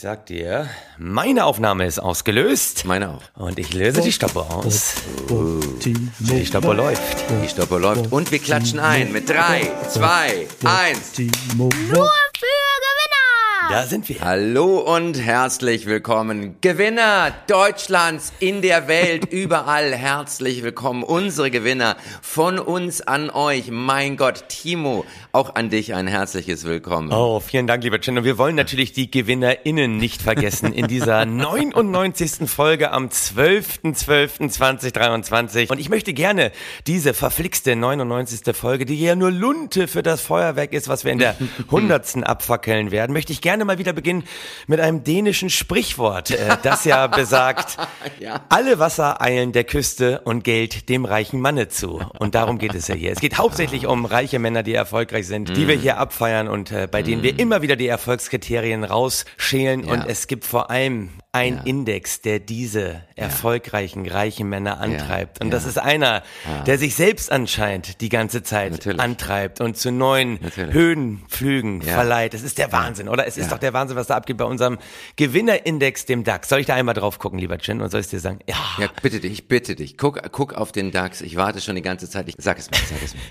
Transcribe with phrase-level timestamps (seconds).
[0.00, 0.66] Ich sag dir,
[0.96, 2.86] meine Aufnahme ist ausgelöst.
[2.86, 3.22] Meine auch.
[3.34, 4.94] Und ich löse die Stoppuhr aus.
[5.28, 7.18] Die Stoppuhr läuft.
[7.44, 8.10] Die Stoppuhr läuft.
[8.10, 11.18] Und wir klatschen ein mit drei, zwei, eins.
[11.54, 13.19] Nur für Gewinner!
[13.68, 14.20] Da sind wir.
[14.20, 16.56] Hallo und herzlich willkommen.
[16.60, 21.02] Gewinner Deutschlands in der Welt, überall herzlich willkommen.
[21.02, 23.70] Unsere Gewinner von uns an euch.
[23.70, 27.12] Mein Gott, Timo, auch an dich ein herzliches Willkommen.
[27.12, 28.16] Oh, vielen Dank, lieber Chen.
[28.18, 32.48] Und wir wollen natürlich die GewinnerInnen nicht vergessen in dieser 99.
[32.50, 35.70] Folge am 12.12.2023.
[35.70, 36.50] Und ich möchte gerne
[36.86, 38.56] diese verflixte 99.
[38.56, 42.26] Folge, die ja nur Lunte für das Feuerwerk ist, was wir in der 100.
[42.26, 44.24] abfackeln werden, möchte ich gerne mal wieder beginnen
[44.66, 47.76] mit einem dänischen Sprichwort, äh, das ja besagt,
[48.18, 48.44] Ja.
[48.48, 52.00] alle Wasser eilen der Küste und Geld dem reichen Manne zu.
[52.18, 53.12] Und darum geht es ja hier.
[53.12, 56.86] Es geht hauptsächlich um reiche Männer, die erfolgreich sind, die wir hier abfeiern und äh,
[56.90, 59.84] bei denen wir immer wieder die Erfolgskriterien rausschälen.
[59.84, 61.62] Und es gibt vor allem einen Ja.
[61.64, 65.40] Index, der diese erfolgreichen, reichen Männer antreibt.
[65.40, 65.52] Und Ja.
[65.52, 66.22] das ist einer,
[66.66, 69.00] der sich selbst anscheinend die ganze Zeit Natürlich.
[69.00, 70.74] antreibt und zu neuen Natürlich.
[70.74, 71.94] Höhenflügen Ja.
[71.94, 72.34] verleiht.
[72.34, 73.26] Das ist der Wahnsinn, oder?
[73.28, 73.50] Es ist Ja.
[73.52, 74.78] doch der Wahnsinn, was da abgeht bei unserem
[75.16, 76.48] Gewinnerindex, dem DAX.
[76.48, 78.40] Soll ich da einmal drauf gucken, lieber Chin, und soll ich dir sagen?
[78.48, 78.56] Ja.
[78.78, 79.96] Ja, bitte dich, ich bitte dich.
[79.96, 81.20] Guck, guck auf den DAX.
[81.20, 82.28] Ich warte schon die ganze Zeit.
[82.28, 83.20] Ich, sag es mir, sag es mir.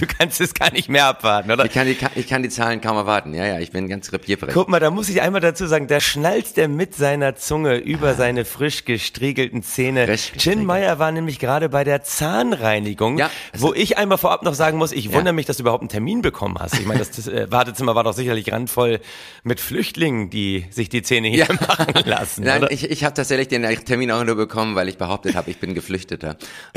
[0.00, 1.64] Du kannst es gar nicht mehr abwarten, oder?
[1.64, 3.32] Ich kann die, ich kann die Zahlen kaum erwarten.
[3.32, 4.52] Ja, ja, ich bin ganz repierbereit.
[4.52, 8.14] Guck mal, da muss ich einmal dazu sagen, da schnallt er mit seiner Zunge über
[8.14, 10.06] seine frisch gestriegelten Zähne.
[10.06, 10.64] Gestriegelt.
[10.66, 14.92] Meyer war nämlich gerade bei der Zahnreinigung, Ja, wo ich einmal vorab noch sagen muss,
[14.92, 15.12] ich Ja.
[15.12, 16.74] wundere mich, dass du überhaupt einen Termin bekommen hast.
[16.78, 19.00] Ich meine, das, das äh, Wartezimmer war doch sicherlich randvoll
[19.44, 22.44] mit Flüchtlingen, die sich die Zähne hier machen lassen.
[22.44, 22.72] Nein, oder?
[22.72, 25.74] ich, ich habe tatsächlich den Termin auch nur bekommen, weil ich behauptet habe, ich bin
[25.74, 26.36] Geflüchteter.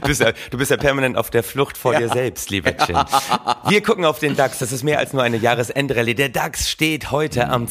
[0.00, 2.96] Du bist, ja, du bist ja permanent auf der Flucht vor dir selbst, lieber Chin.
[3.68, 4.58] Wir gucken auf den DAX.
[4.58, 6.14] Das ist mehr als nur eine Jahresendrallye.
[6.14, 7.66] Der DAX steht heute am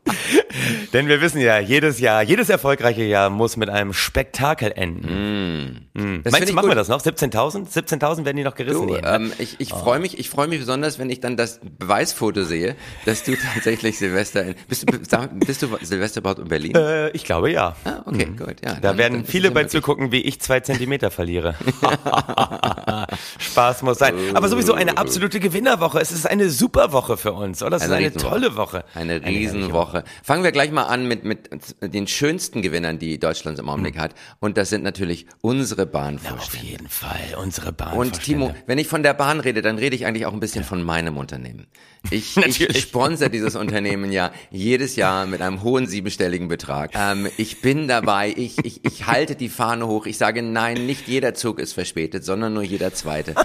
[0.93, 5.87] Denn wir wissen ja, jedes Jahr, jedes erfolgreiche Jahr muss mit einem Spektakel enden.
[5.93, 6.77] das Meinst find du, machen wir gut.
[6.77, 7.01] das noch?
[7.01, 7.69] 17.000?
[7.71, 8.87] 17.000 werden die noch gerissen.
[8.87, 9.01] Du, ne?
[9.03, 12.75] ähm, ich ich freue mich, ich freue mich besonders, wenn ich dann das Beweisfoto sehe,
[13.05, 14.97] dass du tatsächlich Silvester in, bist du,
[15.39, 16.75] bist du Silvester überhaupt in Berlin?
[16.75, 17.75] äh, ich glaube ja.
[17.85, 18.73] ah, okay, gut, ja.
[18.75, 21.55] Da dann- werden dann viele bei zugucken, wie ich zwei Zentimeter verliere.
[23.39, 24.15] Spaß muss sein.
[24.33, 25.99] Aber sowieso eine absolute Gewinnerwoche.
[25.99, 27.77] Es ist eine super Woche für uns, oder?
[27.77, 28.29] Es ist eine Riesenwoche.
[28.29, 28.83] tolle Woche.
[28.93, 29.49] Eine herrliche
[29.93, 30.03] Riesenwoche.
[30.23, 31.49] Fangen wir gleich mal an mit, mit
[31.81, 34.13] den schönsten Gewinnern, die Deutschland im Augenblick hat.
[34.39, 36.65] Und das sind natürlich unsere Auf Bahnvorstände.
[36.65, 37.35] jeden Fall.
[37.41, 37.97] Unsere Bahn.
[37.97, 40.63] Und Timo, wenn ich von der Bahn rede, dann rede ich eigentlich auch ein bisschen
[40.63, 41.67] von meinem Unternehmen.
[42.09, 46.91] Ich, ich sponsor dieses Unternehmen ja jedes Jahr mit einem hohen siebenstelligen Betrag.
[46.95, 50.05] Ähm, ich bin dabei, ich, ich, ich halte die Fahne hoch.
[50.05, 53.35] Ich sage, nein, nicht jeder Zug ist verspätet, sondern nur jeder zweite.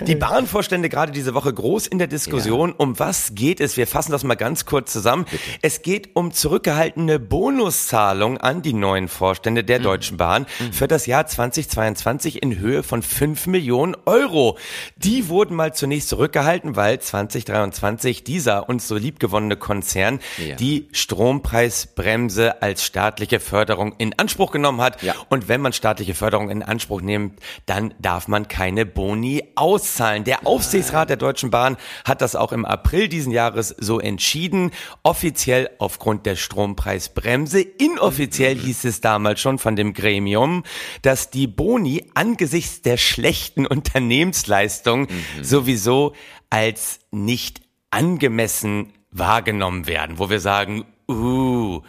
[0.00, 2.72] Die Bahnvorstände gerade diese Woche groß in der Diskussion.
[2.72, 3.76] Um was geht es?
[3.76, 5.26] Wir fassen das mal ganz kurz zusammen.
[5.62, 11.26] Es geht um zurückgehaltene Bonuszahlungen an die neuen Vorstände der Deutschen Bahn für das Jahr
[11.26, 14.58] 2022 in Höhe von 5 Millionen Euro.
[14.96, 20.56] Die wurden mal zunächst zurückgehalten, weil 2023 dieser uns so liebgewonnene Konzern Ja.
[20.56, 25.02] die Strompreisbremse als staatliche Förderung in Anspruch genommen hat.
[25.02, 25.14] Ja.
[25.28, 30.24] Und wenn man staatliche Förderung in Anspruch nimmt, dann darf man keine Boni auszahlen.
[30.24, 34.70] Der Aufsichtsrat der Deutschen Bahn hat das auch im April diesen Jahres so entschieden.
[35.02, 37.60] Offiziell aufgrund der Strompreisbremse.
[37.60, 40.62] Inoffiziell hieß es damals schon von dem Gremium,
[41.02, 45.08] dass die Boni angesichts der schlechten Unternehmensleistung
[45.42, 46.12] sowieso
[46.50, 51.80] als nicht angemessen wahrgenommen werden, wo wir sagen, uh,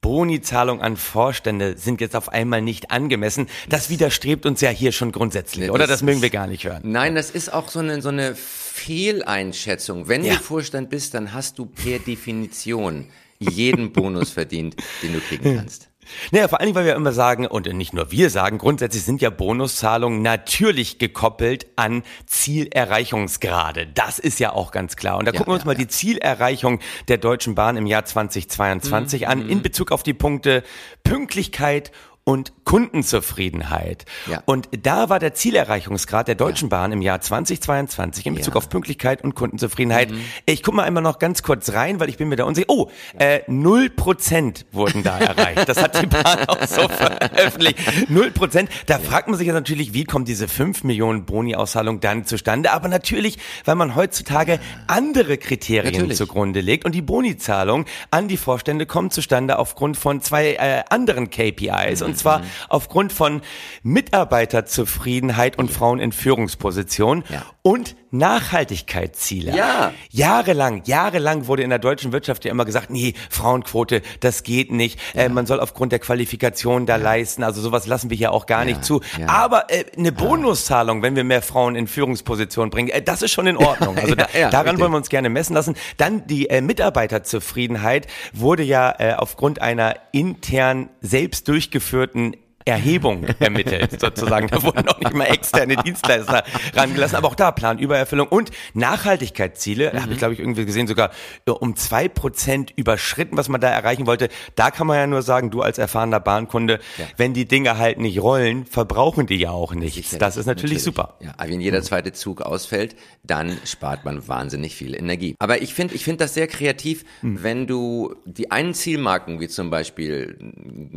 [0.00, 3.46] Bonizahlung an Vorstände sind jetzt auf einmal nicht angemessen.
[3.68, 5.80] Das widerstrebt uns ja hier schon grundsätzlich, Nee, oder?
[5.86, 6.82] das Das mögen wir gar nicht hören.
[6.84, 10.08] Nein, das ist auch so eine, so eine Fehleinschätzung.
[10.08, 10.34] Wenn Ja.
[10.36, 13.06] du Vorstand bist, dann hast du per Definition
[13.38, 15.88] jeden Bonus verdient, den du kriegen kannst.
[16.30, 19.20] Naja, vor allen Dingen, weil wir immer sagen, und nicht nur wir sagen, grundsätzlich sind
[19.20, 23.86] ja Bonuszahlungen natürlich gekoppelt an Zielerreichungsgrade.
[23.86, 25.18] Das ist ja auch ganz klar.
[25.18, 29.28] Und da gucken wir uns ja, mal die Zielerreichung der Deutschen Bahn im Jahr 2022
[29.28, 30.62] an in Bezug auf die Punkte
[31.04, 31.92] Pünktlichkeit
[32.28, 34.04] und Kundenzufriedenheit.
[34.30, 34.42] Ja.
[34.44, 38.58] Und da war der Zielerreichungsgrad der Deutschen Bahn im Jahr 2022 in Bezug Ja.
[38.58, 40.10] auf Pünktlichkeit und Kundenzufriedenheit.
[40.10, 40.20] Mhm.
[40.44, 42.66] Ich guck mal einmal noch ganz kurz rein, weil ich bin mir da unsicher.
[42.68, 45.66] Oh, äh, null Prozent wurden da erreicht.
[45.70, 47.78] Das hat die Bahn auch so veröffentlicht.
[48.10, 48.68] Null Prozent.
[48.84, 52.72] Da fragt man sich ja natürlich, wie kommt diese 5 Millionen Boni-Auszahlung dann zustande?
[52.72, 56.18] Aber natürlich, weil man heutzutage andere Kriterien Natürlich.
[56.18, 61.30] zugrunde legt und die Boni-Zahlung an die Vorstände kommt zustande aufgrund von zwei äh, anderen
[61.30, 63.40] KPIs und zwar aufgrund von
[63.82, 67.42] Mitarbeiterzufriedenheit und Frauen in Führungspositionen Ja.
[67.62, 69.54] und Nachhaltigkeitsziele.
[69.54, 69.92] Ja.
[70.10, 74.98] Jahrelang, jahrelang wurde in der deutschen Wirtschaft ja immer gesagt, nee, Frauenquote, das geht nicht.
[75.14, 77.42] Äh, man soll aufgrund der Qualifikation da leisten.
[77.42, 79.02] Also sowas lassen wir hier auch gar nicht zu.
[79.18, 79.28] ja.
[79.28, 83.46] Aber äh, eine Bonuszahlung, wenn wir mehr Frauen in Führungspositionen bringen, äh, das ist schon
[83.46, 83.98] in Ordnung.
[83.98, 84.80] Also da, Ja, ja, daran richtig.
[84.80, 85.74] wollen wir uns gerne messen lassen.
[85.98, 94.00] Dann die äh, Mitarbeiterzufriedenheit wurde ja äh, aufgrund einer intern selbst durchgeführten Britain Erhebung ermittelt,
[94.00, 94.48] sozusagen.
[94.48, 96.44] Da wurden auch nicht mal externe Dienstleister
[96.74, 101.10] rangelassen, aber auch da Planübererfüllung und Nachhaltigkeitsziele, da habe ich glaube ich irgendwie gesehen, sogar
[101.46, 104.28] äh, um zwei Prozent überschritten, was man da erreichen wollte.
[104.54, 106.78] Da kann man ja nur sagen, du als erfahrener Bahnkunde,
[107.16, 110.16] wenn die Dinge halt nicht rollen, verbrauchen die ja auch nichts.
[110.18, 111.14] Das ist natürlich, super.
[111.20, 115.34] Ja, aber wenn jeder zweite Zug ausfällt, dann spart man wahnsinnig viel Energie.
[115.38, 117.42] Aber ich finde, ich finde das sehr kreativ, Hm.
[117.42, 120.36] wenn du die einen Zielmarken, wie zum Beispiel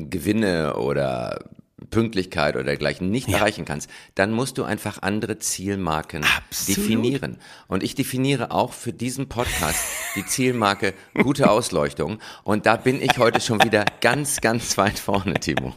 [0.09, 1.39] Gewinne oder
[1.89, 6.77] Pünktlichkeit oder dergleichen nicht erreichen kannst, dann musst du einfach andere Zielmarken Absolut.
[6.77, 7.37] definieren.
[7.67, 9.83] Und ich definiere auch für diesen Podcast
[10.15, 12.19] die Zielmarke gute Ausleuchtung.
[12.43, 15.73] Und da bin ich heute schon wieder ganz, ganz weit vorne, Timo.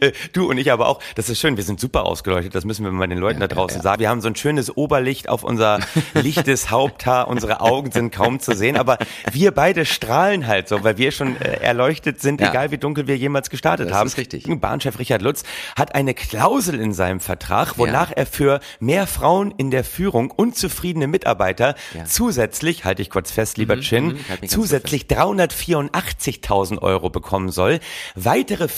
[0.00, 2.84] Äh, Du und ich aber auch, das ist schön, wir sind super ausgeleuchtet, das müssen
[2.84, 4.00] wir mal den Leuten da draußen sagen.
[4.00, 5.80] Wir haben so ein schönes Oberlicht auf unser
[6.14, 8.98] lichtes Haupthaar, unsere Augen sind kaum zu sehen, aber
[9.32, 12.50] wir beide strahlen halt so, weil wir schon äh, erleuchtet sind, Ja.
[12.50, 14.06] egal wie dunkel wir jemals gestartet Das haben.
[14.08, 14.44] ist richtig.
[14.60, 15.42] Bahnchef Richard Lutz
[15.74, 20.54] hat eine Klausel in seinem Vertrag, wonach er für mehr Frauen in der Führung und
[20.54, 22.04] zufriedene Mitarbeiter Ja.
[22.04, 27.80] zusätzlich, halte ich kurz fest, lieber Chin, mhm, halt zusätzlich 384.000 Euro bekommen soll.
[28.14, 28.68] Weitere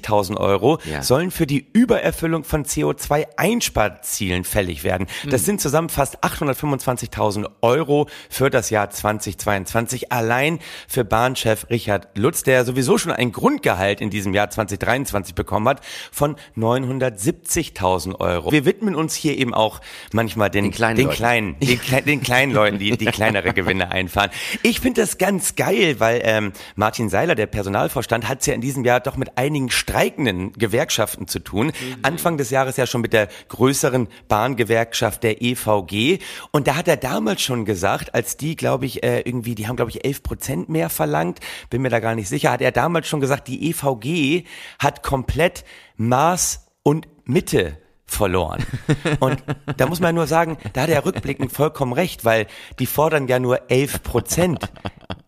[0.00, 1.02] 440.000 Euro Ja.
[1.02, 5.06] sollen für die Übererfüllung von CO2-Einsparzielen fällig werden.
[5.28, 10.58] Das sind zusammen fast 825.000 Euro für das Jahr 2022 allein
[10.88, 15.80] für Bahnchef Richard Lutz, der sowieso schon ein Grundgehalt in diesem Jahr 2023 bekommen hat
[16.10, 18.52] von 970.000 Euro.
[18.52, 19.80] Wir widmen uns hier eben auch
[20.12, 21.16] manchmal den, Den kleinen den Leuten.
[21.16, 24.30] kleinen, den, klei- den kleinen Leuten, die, die kleinere Gewinne einfahren.
[24.62, 28.60] Ich finde das ganz geil, weil ähm, Martin Seiler, der Personalvorstand, hat es ja in
[28.60, 31.72] diesem Jahr doch mit einigen streikenden Gewerkschaften zu tun.
[32.02, 36.20] Anfang des Jahres ja schon mit der größeren Bahngewerkschaft der EVG.
[36.52, 39.76] Und da hat er damals schon gesagt, als die, glaube ich, äh, irgendwie, die haben,
[39.76, 43.08] glaube ich, 11 Prozent mehr verlangt, bin mir da gar nicht sicher, hat er damals
[43.08, 44.46] schon gesagt, die EVG
[44.78, 45.64] hat komplett
[45.96, 48.64] Maß und Mitte verloren.
[49.20, 49.42] Und
[49.78, 52.46] da muss man nur sagen, da hat er rückblickend vollkommen recht, weil
[52.78, 54.70] die fordern ja nur 11 Prozent.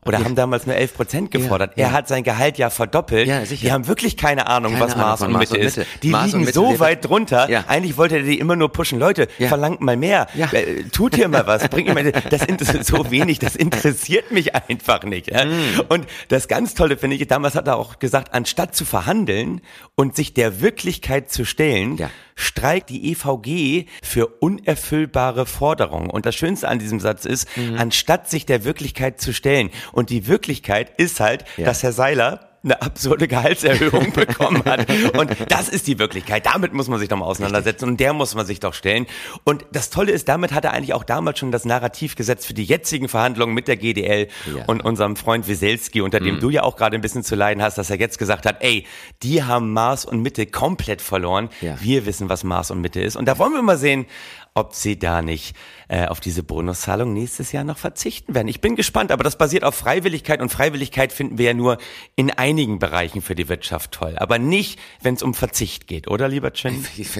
[0.07, 1.73] Oder haben damals nur 11 Prozent gefordert.
[1.77, 1.89] Ja, ja.
[1.91, 3.27] Er hat sein Gehalt ja verdoppelt.
[3.27, 3.67] Ja, sicher.
[3.67, 5.77] Die haben wirklich keine Ahnung, Keine was Ahnung Maß und Maß Mitte und ist.
[5.79, 5.89] Mitte.
[6.03, 7.49] Die Maß liegen so weit drunter.
[7.51, 7.65] Ja.
[7.69, 8.99] Eigentlich wollte er die immer nur pushen.
[8.99, 9.49] Leute, Ja.
[9.49, 10.27] verlangt mal mehr.
[10.35, 10.53] Ja.
[10.53, 11.69] Äh, Tut hier mal was.
[11.69, 13.39] Bringt mal, das interessiert so wenig.
[13.39, 15.31] Das interessiert mich einfach nicht.
[15.31, 15.45] Ja?
[15.45, 15.81] Mm.
[15.89, 19.61] Und das ganz Tolle finde ich, damals hat er auch gesagt, anstatt zu verhandeln
[19.95, 22.11] und sich der Wirklichkeit zu stellen, Ja.
[22.35, 26.11] Streikt die EVG für unerfüllbare Forderungen.
[26.11, 27.77] Und das Schönste an diesem Satz ist, Mhm.
[27.79, 29.71] anstatt sich der Wirklichkeit zu stellen.
[29.93, 31.67] Und die Wirklichkeit ist halt, Ja.
[31.67, 34.89] dass Herr Seiler eine absurde Gehaltserhöhung bekommen hat.
[35.17, 36.47] Und das ist die Wirklichkeit.
[36.47, 39.07] Damit muss man sich doch mal auseinandersetzen und der muss man sich doch stellen.
[39.45, 42.55] Und das Tolle ist, damit hat er eigentlich auch damals schon das Narrativ gesetzt für
[42.55, 44.53] die jetzigen Verhandlungen mit der GDL Ja.
[44.63, 44.63] Mhm.
[44.69, 47.77] und unserem Freund Wieselski, unter dem du ja auch gerade ein bisschen zu leiden hast,
[47.79, 48.87] dass er jetzt gesagt hat, ey,
[49.23, 51.51] die haben Maß und Mitte komplett verloren.
[51.61, 51.77] Ja.
[51.81, 53.17] Wir wissen, was Maß und Mitte ist.
[53.17, 54.07] Und da wollen wir mal sehen,
[54.55, 55.57] ob sie da nicht
[55.95, 58.49] äh, auf diese Bonuszahlung nächstes Jahr noch verzichten werden.
[58.49, 61.79] Ich bin gespannt, aber das basiert auf Freiwilligkeit und Freiwilligkeit finden wir ja nur
[62.17, 66.27] in einigen Bereichen für die Wirtschaft toll, aber nicht, wenn es um Verzicht geht, oder
[66.27, 66.85] lieber Chin?
[66.97, 67.11] Ich,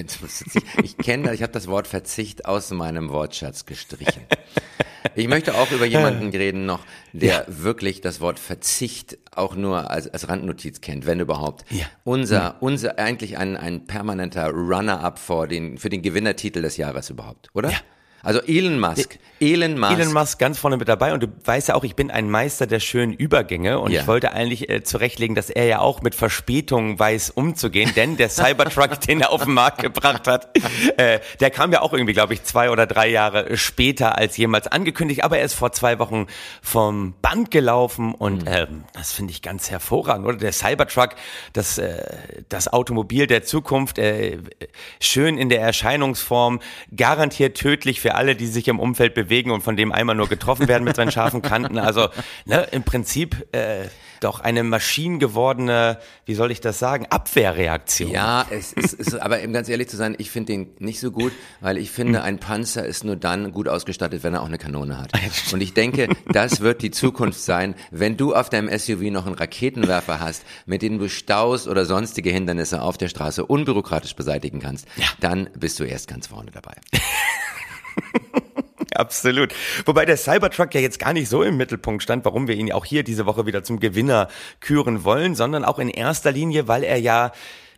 [0.83, 4.23] ich kenne, ich habe das Wort Verzicht aus meinem Wortschatz gestrichen.
[5.13, 6.81] Ich möchte auch über jemanden reden noch,
[7.13, 11.63] der wirklich das Wort Verzicht auch nur als, als Randnotiz kennt, wenn überhaupt.
[11.69, 11.85] Ja.
[12.03, 17.49] Unser, unser eigentlich ein, ein permanenter Runner-up vor den, für den Gewinnertitel des Jahres überhaupt,
[17.53, 17.71] oder?
[17.71, 17.77] Ja.
[18.25, 19.17] Also Elon Musk.
[19.39, 19.91] Elon Musk.
[19.99, 22.67] Elon Musk ganz vorne mit dabei und du weißt ja auch, ich bin ein Meister
[22.67, 24.01] der schönen Übergänge und Ja.
[24.01, 28.29] ich wollte eigentlich äh, zurechtlegen, dass er ja auch mit Verspätungen weiß umzugehen, denn der
[28.29, 30.57] Cybertruck, den er auf den Markt gebracht hat,
[30.97, 34.67] äh, der kam ja auch irgendwie, glaube ich, zwei oder drei Jahre später als jemals
[34.67, 36.27] angekündigt, aber er ist vor zwei Wochen
[36.61, 40.37] vom Band gelaufen und ähm, das finde ich ganz hervorragend, oder?
[40.37, 41.09] Der Cybertruck,
[41.53, 42.01] das, äh,
[42.49, 44.39] das Automobil der Zukunft, äh,
[45.01, 46.61] schön in der Erscheinungsform,
[46.95, 50.67] garantiert tödlich für alle, die sich im Umfeld bewegen und von dem einmal nur getroffen
[50.67, 51.77] werden mit seinen scharfen Kanten.
[51.77, 52.09] Also
[52.45, 53.87] ne, im Prinzip äh,
[54.19, 58.09] doch eine maschinengewordene, wie soll ich das sagen, Abwehrreaktion.
[58.09, 61.11] Ja, es ist, ist aber um ganz ehrlich zu sein, ich finde den nicht so
[61.11, 61.31] gut,
[61.61, 64.97] weil ich finde, ein Panzer ist nur dann gut ausgestattet, wenn er auch eine Kanone
[64.97, 65.11] hat.
[65.53, 69.35] Und ich denke, das wird die Zukunft sein, wenn du auf deinem SUV noch einen
[69.35, 74.87] Raketenwerfer hast, mit dem du Staus oder sonstige Hindernisse auf der Straße unbürokratisch beseitigen kannst,
[75.19, 76.75] dann bist du erst ganz vorne dabei.
[78.93, 79.53] Absolut.
[79.85, 82.85] Wobei der Cybertruck ja jetzt gar nicht so im Mittelpunkt stand, warum wir ihn auch
[82.85, 84.29] hier diese Woche wieder zum Gewinner
[84.61, 87.31] küren wollen, sondern auch in erster Linie, weil er ja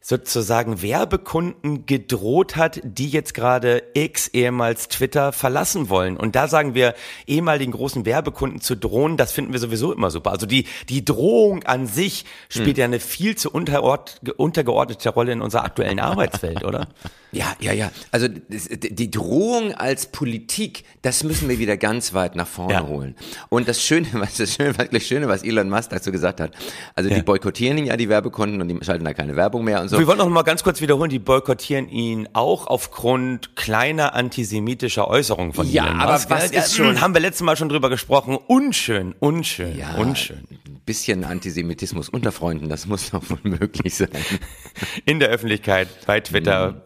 [0.09, 6.15] sozusagen Werbekunden gedroht hat, die jetzt gerade X, ehemals Twitter, verlassen wollen.
[6.15, 6.93] Und da sagen wir,
[7.25, 10.31] ehemaligen großen Werbekunden zu drohen, das finden wir sowieso immer super.
[10.31, 15.41] Also die, die Drohung an sich spielt ja eine viel zu unterort, untergeordnete Rolle in
[15.41, 16.87] unserer aktuellen Arbeitswelt, oder?
[17.33, 17.91] Ja, ja, ja.
[18.11, 22.87] Also die Drohung als Politik, das müssen wir wieder ganz weit nach vorne Ja.
[22.87, 23.15] holen.
[23.49, 26.51] Und das Schöne, was das Schöne, wirklich Schöne, was Elon Musk dazu gesagt hat,
[26.95, 29.96] also die boykottieren ja die Werbekunden und die schalten da keine Werbung mehr und so.
[29.97, 35.53] Wir wollen noch mal ganz kurz wiederholen, die boykottieren ihn auch aufgrund kleiner antisemitischer Äußerungen
[35.53, 36.29] von Ja, Elon aber Musk.
[36.29, 38.35] was Ja, ist schon- Haben wir letztes Mal schon drüber gesprochen.
[38.47, 40.47] Unschön, unschön, ja, unschön.
[40.49, 44.09] Ein bisschen Antisemitismus unter Freunden, das muss doch wohl möglich sein.
[45.05, 46.85] In der Öffentlichkeit, bei Twitter,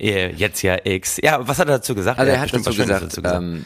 [0.00, 1.18] äh, jetzt ja X.
[1.22, 2.18] Ja, was hat er dazu gesagt?
[2.18, 3.64] Mm, Also er hat bestimmt dazu was Schönes gesagt, ähm,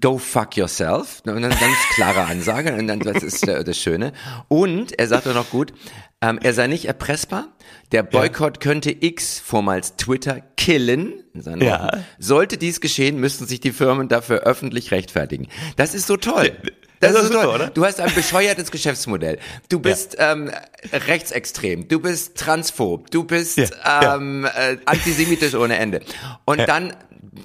[0.00, 1.22] go fuck yourself.
[1.24, 2.74] Und dann ganz klare Ansage.
[2.74, 4.12] Und dann, das ist das Schöne.
[4.48, 5.72] Und er sagte noch gut,
[6.20, 7.48] ähm, er sei nicht erpressbar.
[7.90, 11.24] Der Boykott könnte X, vormals Twitter, killen.
[11.34, 11.90] Ja.
[12.18, 15.48] Sollte dies geschehen, müssten sich die Firmen dafür öffentlich rechtfertigen.
[15.76, 16.52] Das ist so toll.
[17.02, 17.66] Das, Das ist super, oder?
[17.68, 19.38] Du hast ein bescheuertes Geschäftsmodell.
[19.68, 20.50] Du bist ähm,
[20.92, 21.88] rechtsextrem.
[21.88, 23.10] Du bist transphob.
[23.10, 24.16] Du bist Ja, ja.
[24.16, 26.00] ähm, äh, antisemitisch ohne Ende.
[26.44, 26.94] Und dann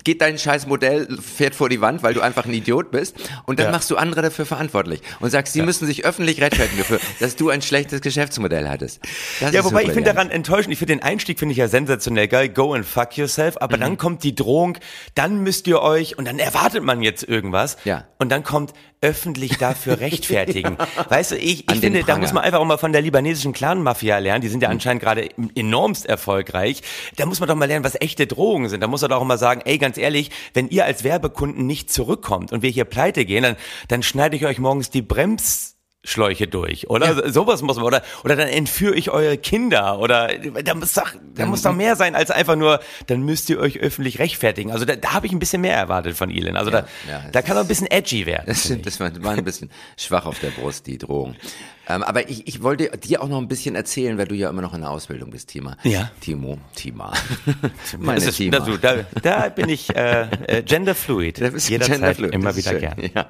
[0.04, 3.16] geht dein scheiß Modell, fährt vor die Wand, weil du einfach ein Idiot bist.
[3.46, 3.72] Und dann Ja.
[3.72, 7.50] machst du andere dafür verantwortlich und sagst, sie müssen sich öffentlich rechtfertigen dafür, dass du
[7.50, 9.00] ein schlechtes Geschäftsmodell hattest.
[9.40, 12.28] Das Ja, wobei ich finde daran enttäuschend, ich finde den Einstieg finde ich ja sensationell
[12.28, 13.82] geil, go and fuck yourself, aber Mhm.
[13.82, 14.78] dann kommt die Drohung,
[15.16, 18.06] dann müsst ihr euch, und dann erwartet man jetzt irgendwas, Ja.
[18.18, 20.78] und dann kommt öffentlich dafür rechtfertigen.
[21.10, 24.18] Weißt du, ich, ich finde, da muss man einfach auch mal von der libanesischen Clan-Mafia
[24.18, 26.82] lernen, die sind ja anscheinend gerade enormst erfolgreich,
[27.16, 29.26] da muss man doch mal lernen, was echte Drohungen sind, da muss man doch auch
[29.26, 33.26] mal sagen, ey, ganz ehrlich, wenn ihr als Werbekunden nicht zurückkommt und wir hier pleite
[33.26, 33.56] gehen, dann,
[33.88, 35.77] dann schneide ich euch morgens die Brems
[36.08, 37.30] Schläuche durch, oder?
[37.32, 40.30] Sowas muss man, oder, oder dann entführe ich eure Kinder, oder,
[40.64, 43.80] da muss doch, da muss doch mehr sein als einfach nur, dann müsst ihr euch
[43.80, 44.72] öffentlich rechtfertigen.
[44.72, 46.56] Also da, da habe ich ein bisschen mehr erwartet von Elon.
[46.56, 48.46] Also da, ja, da kann er ein bisschen edgy werden.
[48.48, 51.36] Das stimmt, das war, war ein bisschen schwach auf der Brust, die Drohung.
[51.90, 54.62] Ähm, aber ich, ich wollte dir auch noch ein bisschen erzählen, weil du ja immer
[54.62, 55.78] noch in der Ausbildung bist, Tima.
[55.84, 56.12] Ja.
[56.20, 57.14] Timo, Tima.
[57.62, 58.60] Das Meine ist, Tima.
[58.60, 61.40] das, da, da bin ich äh, äh, genderfluid.
[61.40, 62.80] Da bist Jederzeit, genderfluid, immer das wieder schön.
[62.82, 63.12] gern.
[63.16, 63.30] Ja.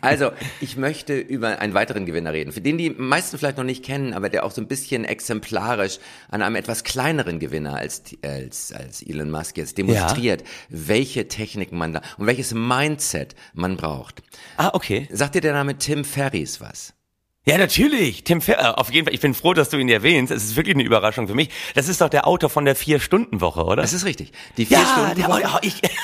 [0.00, 0.30] Also,
[0.60, 4.12] ich möchte über einen weiteren Gewinner reden, für den die meisten vielleicht noch nicht kennen,
[4.12, 5.98] aber der auch so ein bisschen exemplarisch
[6.28, 11.92] an einem etwas kleineren Gewinner als, als, als Elon Musk jetzt demonstriert, welche Techniken man
[11.92, 14.22] da und welches Mindset man braucht.
[14.56, 15.08] Ah, okay.
[15.12, 16.92] Sagt dir der Name Tim Ferriss was?
[17.48, 18.24] Ja, natürlich.
[18.24, 19.14] Tim Fer äh, auf jeden Fall.
[19.14, 20.30] Ich bin froh, dass du ihn erwähnst.
[20.30, 21.48] Es ist wirklich eine Überraschung für mich.
[21.74, 23.80] Das ist doch der Autor von der Vier-Stunden-Woche, oder?
[23.80, 24.32] Das ist richtig.
[24.58, 25.14] Die vier Ja,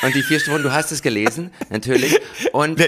[0.05, 0.07] Stunden Woche.
[0.07, 2.19] und die vier Stunden, du hast es gelesen, natürlich.
[2.53, 2.81] Und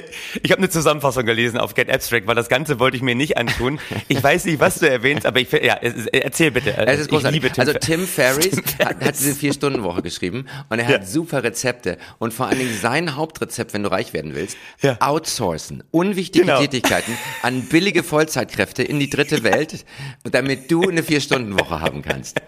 [0.43, 3.37] Ich habe eine Zusammenfassung gelesen auf Get Abstract, weil das Ganze wollte ich mir nicht
[3.39, 3.79] antun.
[4.09, 6.77] Ich weiß nicht, was du erwähnst, aber ich ja, ist- erzähl bitte.
[6.77, 7.43] Es ist großartig.
[7.43, 11.07] liebe Tim also Fer- Tim Ferriss hat, hat diese Vier-Stunden-Woche geschrieben und er hat Ja.
[11.07, 11.99] super Rezepte.
[12.19, 14.97] Und vor allen Dingen sein Hauptrezept, wenn du reich werden willst, Ja.
[15.01, 15.83] outsourcen.
[15.91, 16.61] Unwichtige Genau.
[16.61, 19.85] Tätigkeiten an billige Vollzeitkräfte in die dritte Welt,
[20.25, 22.41] damit du eine Vier-Stunden-Woche haben kannst.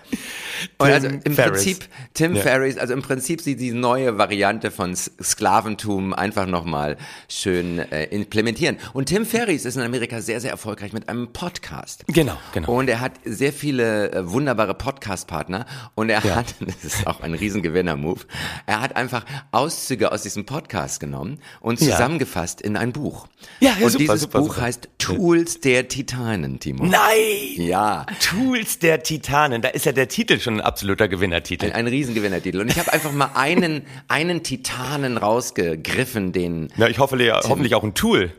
[0.79, 1.65] Und Tim also im Ferriss.
[1.65, 2.43] Prinzip, Tim Ja.
[2.43, 6.97] Ferriss, also im Prinzip sie die neue Variante von S- Sklaventum einfach nochmal
[7.29, 8.77] schön äh, implementieren.
[8.93, 12.05] Und Tim Ferriss ist in Amerika sehr, sehr erfolgreich mit einem Podcast.
[12.09, 12.73] Genau, genau.
[12.73, 17.33] Und er hat sehr viele äh, wunderbare Podcast-Partner und er hat, das ist auch ein
[17.35, 18.21] Riesengewinner-Move,
[18.67, 21.93] er hat einfach Auszüge aus diesem Podcast genommen und Ja.
[21.93, 23.27] zusammengefasst in ein Buch.
[23.61, 24.63] Ja, ja, und super, dieses super, Buch super.
[24.67, 26.87] heißt Tools der der Titanen, Timo.
[26.87, 27.55] Nein!
[27.57, 28.05] Ja.
[28.21, 29.63] Tools der Titanen.
[29.63, 31.67] Da ist ja der Titel schon ein absoluter Gewinnertitel.
[31.67, 32.59] Ein, ein Riesengewinnertitel.
[32.61, 37.75] Und ich habe einfach mal einen, einen Titanen rausgegriffen, den Ja, ich hoffe, Lea, hoffentlich
[37.75, 38.33] auch ein Tool.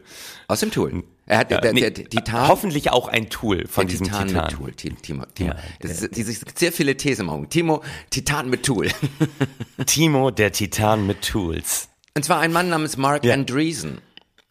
[0.48, 1.04] aus dem Tool.
[1.26, 2.48] Er hat der, der, Nee, der Titan.
[2.48, 4.46] Hoffentlich auch ein Tool von diesem Titan, Titan.
[4.46, 4.72] mit Tool.
[4.72, 5.50] Ti- Timo, Timo.
[5.52, 7.50] Ja, das ist, dieses sehr viele Thesen im Augen.
[7.50, 8.88] Timo, Titan mit Tool.
[9.86, 11.88] Timo, der Titan mit Tools.
[12.16, 13.36] Und zwar ein Mann namens Mark Ja.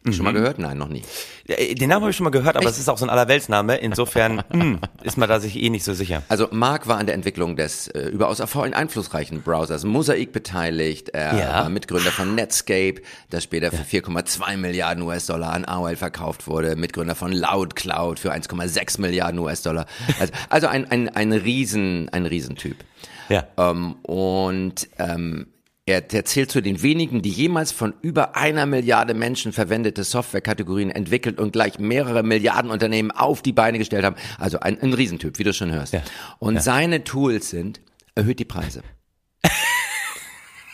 [0.08, 0.12] Mhm.
[0.14, 0.58] Schon mal gehört?
[0.58, 1.02] Nein, noch nie.
[1.46, 3.76] Äh, Den Namen habe ich schon mal gehört, aber es ist auch so ein Allerweltsname.
[3.76, 6.22] Insofern hm, ist man da sich eh nicht so sicher.
[6.28, 11.10] Also Mark war an der Entwicklung des äh, überaus erfolgreichen, einflussreichen Browsers Mosaic beteiligt.
[11.10, 11.52] Er Ja.
[11.54, 16.76] war Mitgründer von Netscape, das später für 4,2 Milliarden US-Dollar an AOL verkauft wurde.
[16.76, 19.86] Mitgründer von LoudCloud für 1,6 Milliarden US-Dollar.
[20.20, 22.76] Also, also ein, ein, ein Riesen, ein Riesentyp.
[23.28, 23.46] Ja.
[23.56, 25.48] Ähm, und ähm,
[25.88, 31.40] er, zählt zu den wenigen, die jemals von über einer Milliarde Menschen verwendete Softwarekategorien entwickelt
[31.40, 34.16] und gleich mehrere Milliarden Unternehmen auf die Beine gestellt haben.
[34.38, 35.94] Also ein, ein Riesentyp, wie du schon hörst.
[35.94, 36.02] Ja.
[36.38, 37.80] Und seine Tools sind,
[38.14, 38.82] erhöht die Preise.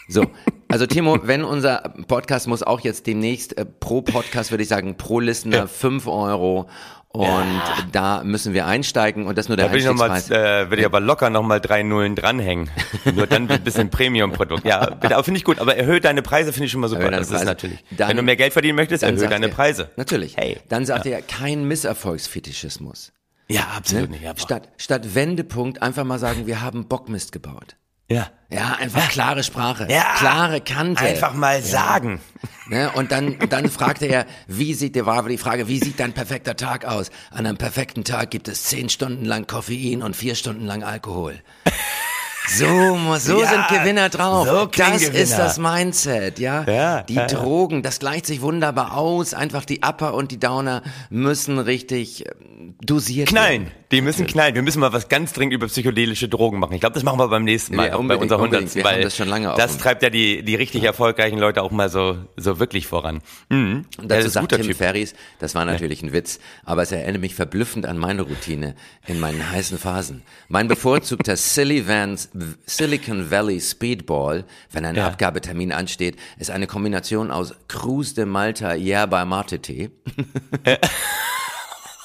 [0.09, 0.27] So,
[0.69, 4.97] also Timo, wenn unser Podcast muss auch jetzt demnächst äh, pro Podcast, würde ich sagen,
[4.97, 6.69] pro Listener fünf Euro
[7.15, 10.69] und da müssen wir einsteigen und das nur der Da will ich noch mal, äh,
[10.71, 12.71] will ich aber locker noch mal drei Nullen dranhängen.
[13.15, 14.65] Nur dann ein bisschen Premium-Produkt.
[14.67, 15.61] Ja, bitte, aber finde ich gut.
[15.61, 17.11] Aber erhöht deine Preise finde ich schon mal super.
[17.11, 17.85] Das ist natürlich.
[17.93, 19.91] Dann- Wenn du mehr Geld verdienen möchtest, erhöhe deine er- Preise.
[19.97, 20.37] Natürlich.
[20.37, 20.59] Hey.
[20.69, 23.13] Dann sagt er kein Misserfolgsfetischismus.
[23.49, 24.17] Ja, absolut Ne?
[24.17, 24.27] nicht.
[24.29, 27.77] Aber, Statt, statt Wendepunkt einfach mal sagen, wir haben Bockmist gebaut.
[28.09, 28.29] Ja.
[28.51, 30.15] Ja, einfach klare Sprache, Ja.
[30.17, 31.03] klare Kante.
[31.03, 32.21] Einfach mal sagen.
[32.69, 32.91] Ne?
[32.95, 36.55] Und dann, dann fragte er, wie sieht, der war die Frage, wie sieht dein perfekter
[36.55, 37.11] Tag aus?
[37.33, 41.43] An einem perfekten Tag gibt es zehn Stunden lang Koffein und vier Stunden lang Alkohol.
[42.47, 42.67] So,
[43.19, 44.47] so Ja, sind Gewinner drauf.
[44.47, 45.19] so das Gewinner.
[45.19, 46.65] ist das Mindset, ja.
[46.65, 47.27] Ja, die ja.
[47.27, 49.33] Drogen, das gleicht sich wunderbar aus.
[49.35, 53.63] Einfach die Upper und die Downer müssen richtig ähm, dosiert Knallen.
[53.65, 53.75] werden.
[53.93, 54.57] Die müssen knallen.
[54.57, 56.73] Wir müssen mal was ganz dringend über psychedelische Drogen machen.
[56.75, 58.41] Ich glaube, das machen wir beim nächsten Mal, Ja, bei unserer.
[58.41, 62.59] Hundertsten, weil das das treibt ja die, die richtig erfolgreichen Leute auch mal so, so
[62.59, 63.21] wirklich voran.
[63.51, 63.85] Mhm.
[63.99, 64.77] Und dazu das ist ein sagt guter Tim Typ.
[64.79, 68.75] Ferris, das war natürlich ein Witz, aber es erinnert mich verblüffend an meine Routine
[69.07, 70.23] in meinen heißen Phasen.
[70.49, 72.31] Mein bevorzugter Silly Vans,
[72.67, 75.07] Silicon Valley Speedball, wenn ein Ja.
[75.07, 79.91] Abgabetermin ansteht, ist eine Kombination aus Cruz de Malta Yerba Mate Tee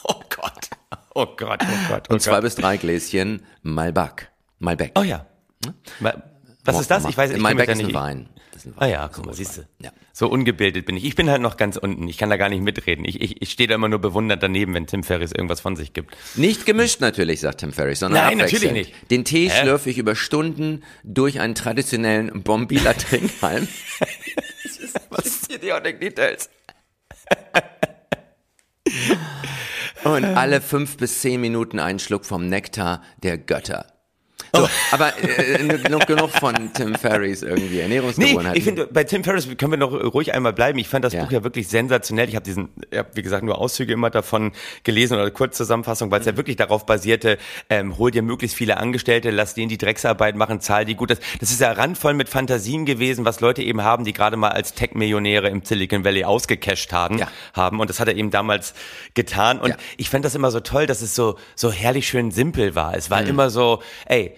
[0.03, 0.69] Oh Gott.
[1.15, 2.41] Oh Gott, oh Gott, oh und zwei Gott.
[2.43, 4.29] bis drei Gläschen Malbec.
[4.59, 4.91] Malbec.
[4.95, 5.25] Oh ja.
[5.99, 6.21] Wa-
[6.65, 7.05] Was ist das?
[7.05, 7.95] Ich weiß, ich Malbec da ist ein nicht.
[7.95, 8.29] Wein.
[8.51, 8.91] Das ist ein Ah Wein.
[8.91, 9.61] ja, guck mal, siehst du.
[9.81, 9.91] Ja.
[10.11, 11.05] So ungebildet bin ich.
[11.05, 12.07] Ich bin halt noch ganz unten.
[12.07, 13.05] Ich kann da gar nicht mitreden.
[13.05, 15.93] Ich, ich, ich stehe da immer nur bewundert daneben, wenn Tim Ferriss irgendwas von sich
[15.93, 16.15] gibt.
[16.35, 18.93] Nicht gemischt natürlich, sagt Tim Ferriss, sondern Nein, natürlich nicht.
[19.11, 19.61] Den Tee Hä?
[19.61, 23.67] schlürfe ich über Stunden durch einen traditionellen Bombila Trinkhalm.
[25.09, 26.49] Was ist hier die Details?
[30.03, 33.85] Und alle fünf bis zehn Minuten einen Schluck vom Nektar der Götter.
[34.55, 38.57] So, aber äh, genug, genug von Tim Ferriss irgendwie Nee, Ernährungsgewohnheiten.
[38.57, 40.79] ich finde, bei Tim Ferriss können wir noch ruhig einmal bleiben.
[40.79, 41.23] Ich fand das Ja.
[41.23, 42.27] Buch ja wirklich sensationell.
[42.29, 44.51] Ich habe diesen, ich hab, wie gesagt, nur Auszüge immer davon
[44.83, 47.37] gelesen oder Kurzzusammenfassung, weil es ja wirklich darauf basierte,
[47.69, 51.11] ähm, hol dir möglichst viele Angestellte, lass denen die Drecksarbeit machen, zahl die gut.
[51.11, 54.49] Das, das ist ja randvoll mit Fantasien gewesen, was Leute eben haben, die gerade mal
[54.49, 57.17] als Tech-Millionäre im Silicon Valley ausgecasht haben.
[57.19, 57.27] Ja.
[57.53, 57.79] haben.
[57.79, 58.73] Und das hat er eben damals
[59.13, 59.59] getan.
[59.59, 59.75] Und Ja.
[59.97, 62.95] ich fand das immer so toll, dass es so, so herrlich schön simpel war.
[62.95, 63.13] Es Mhm.
[63.13, 64.33] war immer so, ey,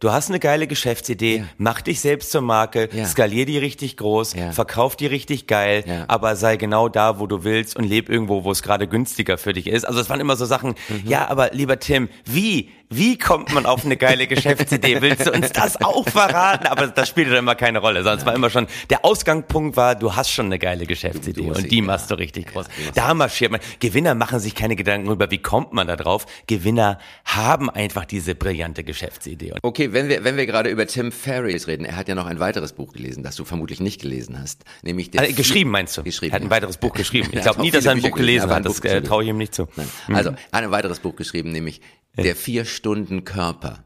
[0.00, 3.04] du hast eine geile Geschäftsidee, mach dich selbst zur Marke, Ja.
[3.06, 4.52] skalier die richtig groß, Ja.
[4.52, 6.04] verkauf die richtig geil, Ja.
[6.08, 9.52] aber sei genau da, wo du willst und leb irgendwo, wo es gerade günstiger für
[9.52, 9.84] dich ist.
[9.84, 11.02] Also es waren immer so Sachen, Mhm.
[11.06, 15.00] ja, aber lieber Tim, wie, wie kommt man auf eine geile Geschäftsidee?
[15.02, 16.66] Willst du uns das auch verraten?
[16.66, 19.94] Aber das spielte dann immer keine Rolle, sondern es war immer schon, der Ausgangspunkt war,
[19.94, 21.84] du hast schon eine geile Geschäftsidee und die ja.
[21.84, 22.66] machst du richtig groß.
[22.94, 23.60] Da marschiert man.
[23.78, 26.26] Gewinner machen sich keine Gedanken darüber, wie kommt man da drauf.
[26.48, 29.52] Gewinner haben einfach diese brillante Geschäftsidee.
[29.62, 32.26] Und Okay, wenn wir, wenn wir gerade über Tim Ferriss reden, er hat ja noch
[32.26, 35.96] ein weiteres Buch gelesen, das du vermutlich nicht gelesen hast, nämlich der äh, geschrieben meinst
[35.96, 36.02] du?
[36.02, 37.30] Geschrieben, Er hat ein weiteres Buch geschrieben.
[37.32, 38.64] Ich glaube nie, dass er ein Bücher Buch gelesen hat.
[38.64, 39.68] Das äh, traue ich ihm nicht zu.
[39.76, 39.88] Nein.
[40.08, 41.80] Also, er hat ein weiteres Buch geschrieben, nämlich
[42.16, 43.84] Der Vier-Stunden-Körper.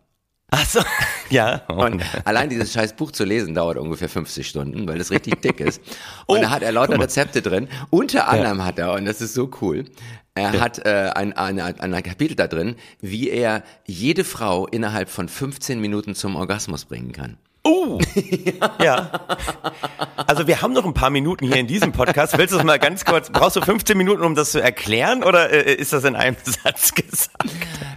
[0.54, 0.80] Ach so.
[1.30, 1.62] Ja.
[1.66, 5.58] Und allein dieses scheiß Buch zu lesen dauert ungefähr 50 Stunden, weil das richtig dick
[5.60, 5.80] ist.
[6.26, 7.68] Und Oh, da hat er lauter Rezepte drin.
[7.90, 9.84] Unter anderem hat er, und das ist so cool,
[10.34, 15.28] er hat äh, ein, ein, ein Kapitel da drin, wie er jede Frau innerhalb von
[15.28, 17.36] 15 Minuten zum Orgasmus bringen kann.
[17.66, 17.98] Uh,
[18.82, 19.10] ja.
[20.26, 22.36] Also wir haben noch ein paar Minuten hier in diesem Podcast.
[22.36, 25.50] Willst du es mal ganz kurz, brauchst du 15 Minuten, um das zu erklären oder
[25.50, 27.30] äh, ist das in einem Satz gesagt?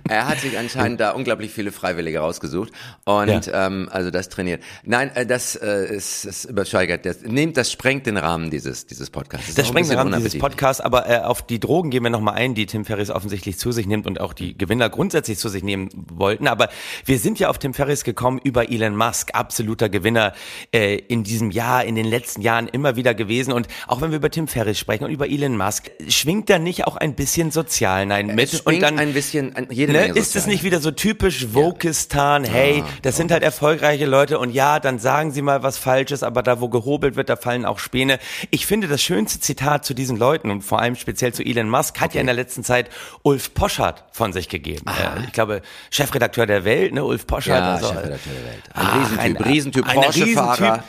[0.08, 2.72] er hat sich anscheinend da unglaublich viele Freiwillige rausgesucht
[3.04, 3.68] und Ja.
[3.68, 4.64] ähm, also das trainiert.
[4.84, 7.06] Nein, äh, das äh, ist, ist übersteigert.
[7.06, 9.54] Das, nehmt, das sprengt den Rahmen dieses dieses Podcasts.
[9.56, 10.38] Das ein sprengt den Rahmen dieses.
[10.40, 13.74] Podcasts, aber äh, auf die Drogen gehen wir nochmal ein, die Tim Ferriss offensichtlich zu
[13.74, 16.48] sich nimmt und auch die Gewinner grundsätzlich zu sich nehmen wollten.
[16.48, 16.70] Aber
[17.04, 20.34] wir sind ja auf Tim Ferriss gekommen über Elon Musk, absoluter Gewinner
[20.72, 23.52] äh, in diesem Jahr, in den letzten Jahren immer wieder gewesen.
[23.52, 26.86] Und auch wenn wir über Tim Ferriss sprechen und über Elon Musk, schwingt da nicht
[26.86, 28.54] auch ein bisschen Sozialnein mit?
[28.54, 32.44] Es und dann ein bisschen jede Ne, Menge ist es nicht wieder so typisch Wokistan,
[32.44, 36.44] hey, das sind halt erfolgreiche Leute und ja, dann sagen sie mal was Falsches, aber
[36.44, 38.20] da wo gehobelt wird, da fallen auch Späne.
[38.52, 42.00] Ich finde das schönste Zitat zu diesen Leuten und vor allem speziell zu Elon Musk
[42.00, 42.92] hat ja in der letzten Zeit
[43.24, 44.86] Ulf Poschardt von sich gegeben.
[44.88, 47.48] Äh, ich glaube, Chefredakteur der Welt, ne, Ulf Poschardt.
[47.60, 48.64] Ja, also, Chefredakteur der Welt.
[48.74, 50.52] Ein Ach, Riesentyp, ein- Riesentyp, ein Porsche-Fahrer.
[50.62, 50.84] Riesentyp.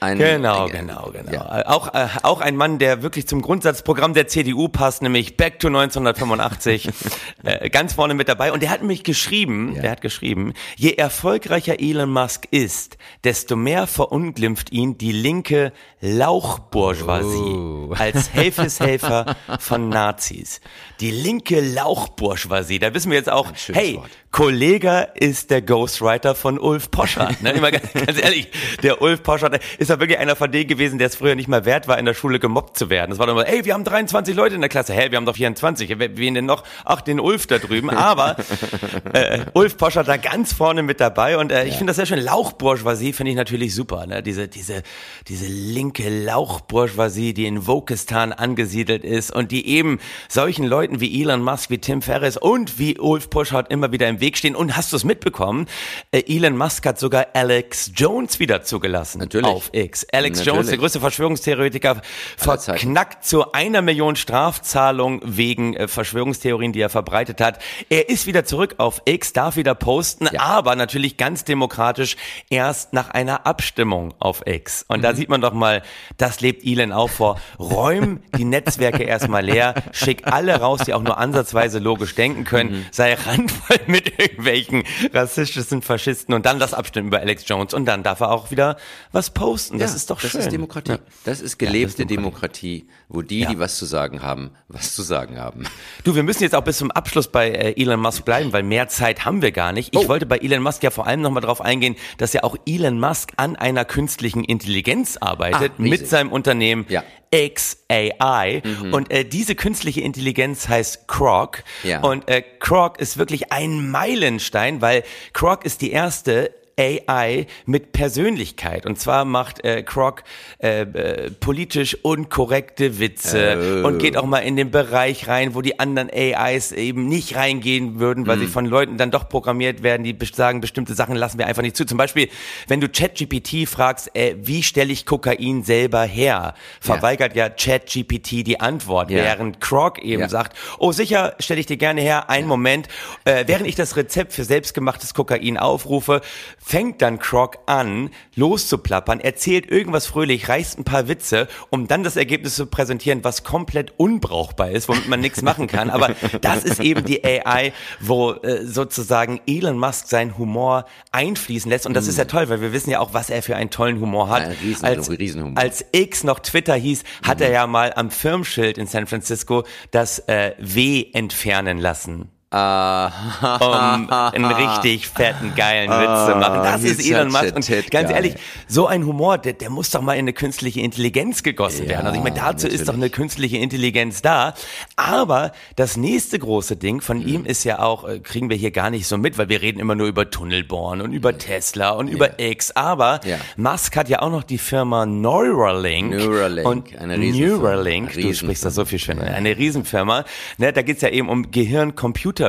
[0.00, 1.32] Ein, Genau, ein- genau, genau.
[1.32, 1.60] Ja.
[1.60, 5.60] Äh, Auch, äh, auch ein Mann, der wirklich zum Grundsatzprogramm der CDU passt, nämlich Back
[5.60, 6.90] to 1985,
[7.42, 8.52] äh, ganz vorne mit dabei.
[8.52, 9.82] Und der hat mich geschrieben, Ja.
[9.82, 17.54] der hat geschrieben, je erfolgreicher Elon Musk ist, desto mehr verunglimpft ihn die linke Lauchbourgeoisie
[17.54, 17.94] Oh.
[17.98, 20.60] als Helfeshelfer von Nazis.
[21.00, 24.10] Die linke Lauchbourgeoisie, da wissen wir jetzt auch, hey, Wort.
[24.34, 27.40] Kollege ist der Ghostwriter von Ulf Poschardt.
[27.40, 27.52] Ne?
[27.52, 28.48] Immer ganz, ganz ehrlich,
[28.82, 31.64] der Ulf Poschardt ist ja wirklich einer von denen gewesen, der es früher nicht mal
[31.64, 33.12] wert war, in der Schule gemobbt zu werden.
[33.12, 34.92] Es war dann immer, ey, wir haben 23 Leute in der Klasse.
[34.92, 36.00] Hä, wir haben doch 24.
[36.00, 36.64] Wer- Wen denn noch?
[36.84, 37.90] Ach, den Ulf da drüben.
[37.90, 38.36] Aber
[39.12, 42.18] äh, Ulf Poschardt da ganz vorne mit dabei und äh, ich finde das sehr schön.
[42.18, 44.04] Lauchbourgeoisie finde ich natürlich super.
[44.04, 44.20] Ne?
[44.20, 44.82] Diese, diese,
[45.28, 51.40] diese linke Lauchbourgeoisie, die in Wokistan angesiedelt ist und die eben solchen Leuten wie Elon
[51.40, 54.56] Musk, wie Tim Ferriss und wie Ulf Poschardt immer wieder im Weg stehen.
[54.56, 55.66] Und hast du es mitbekommen?
[56.10, 59.46] Äh, Elon Musk hat sogar Alex Jones wieder zugelassen Natürlich.
[59.46, 60.06] auf X.
[60.12, 60.54] Alex Natürlich.
[60.56, 62.00] Jones, der größte Verschwörungstheoretiker,
[62.36, 67.58] verknackt zu einer Million Strafzahlung wegen äh, Verschwörungstheorien, die er verbreitet hat.
[67.88, 70.40] Er ist wieder zurück auf X, darf wieder posten, Ja.
[70.40, 72.16] aber natürlich ganz demokratisch
[72.50, 74.84] erst nach einer Abstimmung auf X.
[74.88, 75.02] Und Mhm.
[75.02, 75.82] da sieht man doch mal,
[76.16, 77.40] das lebt Elon auch vor.
[77.58, 82.70] Räum die Netzwerke erstmal leer, schick alle raus, die auch nur ansatzweise logisch denken können,
[82.72, 82.86] Mhm.
[82.90, 88.02] sei randvoll mit irgendwelchen rassistischen Faschisten und dann das abstimmen über Alex Jones und dann
[88.02, 88.76] darf er auch wieder
[89.12, 89.78] was posten.
[89.78, 90.40] Das Ja, ist doch das schön.
[90.40, 90.92] ist Demokratie.
[90.92, 90.98] Ja.
[91.24, 92.88] Das ist gelebte Demokratie.
[93.08, 95.64] wo die, die was zu sagen haben, was zu sagen haben.
[96.02, 98.88] Du, wir müssen jetzt auch bis zum Abschluss bei äh, Elon Musk bleiben, weil mehr
[98.88, 99.94] Zeit haben wir gar nicht.
[99.94, 100.08] Ich Oh.
[100.08, 103.32] wollte bei Elon Musk ja vor allem nochmal drauf eingehen, dass ja auch Elon Musk
[103.36, 107.04] an einer künstlichen Intelligenz arbeitet Ah, mit seinem Unternehmen Ja.
[107.32, 108.62] XAI.
[108.92, 111.62] Und äh, diese künstliche Intelligenz heißt Croc.
[111.82, 112.00] Ja.
[112.00, 118.86] Und äh, Croc ist wirklich ein Meilenstein, weil Croc ist die erste AI mit Persönlichkeit.
[118.86, 120.24] Und zwar macht äh, Croc
[120.58, 123.86] äh, äh, politisch unkorrekte Witze Oh.
[123.86, 128.00] und geht auch mal in den Bereich rein, wo die anderen AIs eben nicht reingehen
[128.00, 131.46] würden, weil sie von Leuten dann doch programmiert werden, die sagen, bestimmte Sachen lassen wir
[131.46, 131.84] einfach nicht zu.
[131.84, 132.28] Zum Beispiel,
[132.68, 138.60] wenn du ChatGPT fragst, äh, wie stelle ich Kokain selber her, verweigert ja, ChatGPT die
[138.60, 139.18] Antwort, Ja.
[139.22, 140.28] während Croc eben Ja.
[140.28, 142.88] sagt, oh sicher, stelle ich dir gerne her, einen Moment.
[143.24, 146.20] Äh, während ich das Rezept für selbstgemachtes Kokain aufrufe,
[146.64, 152.16] fängt dann Croc an, loszuplappern, erzählt irgendwas fröhlich, reißt ein paar Witze, um dann das
[152.16, 155.90] Ergebnis zu präsentieren, was komplett unbrauchbar ist, womit man nichts machen kann.
[155.90, 161.86] Aber das ist eben die AI, wo äh, sozusagen Elon Musk seinen Humor einfließen lässt.
[161.86, 164.00] Und das ist ja toll, weil wir wissen ja auch, was er für einen tollen
[164.00, 164.44] Humor hat.
[164.44, 165.58] Ein Riesen- als, Riesenhumor.
[165.58, 170.18] als X noch Twitter hieß, hat er ja mal am Firmenschild in San Francisco das
[170.20, 172.30] äh, W entfernen lassen.
[172.54, 176.62] Um einen richtig fetten, geilen Witz zu machen.
[176.62, 177.54] Das he's ist Elon Musk.
[177.56, 178.34] Und ganz ehrlich,
[178.68, 182.06] so ein Humor, der, der muss doch mal in eine künstliche Intelligenz gegossen Ja, werden.
[182.06, 182.94] Also ich meine, dazu ist doch natürlich.
[183.02, 184.54] eine künstliche Intelligenz da.
[184.96, 187.28] Aber das nächste große Ding von Mhm.
[187.28, 189.78] ihm ist ja auch, äh, kriegen wir hier gar nicht so mit, weil wir reden
[189.80, 192.70] immer nur über Tunnelbohren und über Tesla und über X.
[192.72, 193.30] Aber Mhm.
[193.30, 193.36] Ja.
[193.56, 196.10] Musk hat ja auch noch die Firma Neuralink.
[196.14, 197.18] Neuralink, und eine.
[197.18, 198.34] Neuralink, du Riesenfirma.
[198.34, 199.22] sprichst das so viel schöner.
[199.24, 200.24] Eine Riesenfirma.
[200.58, 201.50] Ne, da geht's ja eben um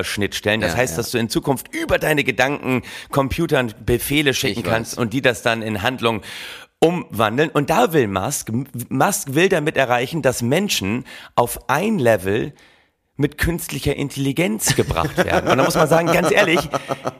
[0.03, 0.61] Gehirn-Computerschnittstellen.
[0.61, 0.97] Das Ja, heißt, ja.
[0.97, 2.81] dass du in Zukunft über deine Gedanken
[3.11, 4.97] Computern Befehle schicken Ich kannst weiß.
[4.99, 6.21] und die das dann in Handlung
[6.79, 7.49] umwandeln.
[7.49, 8.51] Und da will Musk,
[8.89, 11.05] Musk will damit erreichen, dass Menschen
[11.35, 12.53] auf ein Level
[13.17, 15.49] mit künstlicher Intelligenz gebracht werden.
[15.49, 16.59] Und da muss man sagen, ganz ehrlich,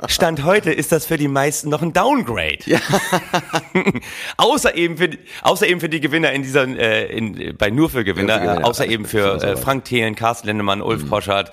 [0.08, 2.60] Stand heute ist das für die meisten noch ein Downgrade.
[4.38, 7.90] außer eben für die, außer eben für die Gewinner in dieser äh, in, bei nur
[7.90, 8.62] für Gewinner, Nur für Gewinner.
[8.62, 9.56] äh, außer eben für äh.
[9.56, 11.52] Frank Thelen, Carsten Lindemann, Ulf Poschardt,